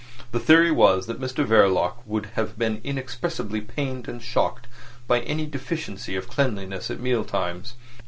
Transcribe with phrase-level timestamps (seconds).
[0.31, 4.65] The theory was that Mr Verloc would have been inexpressibly pained and shocked
[5.05, 7.75] by any deficiency of cleanliness at meal times.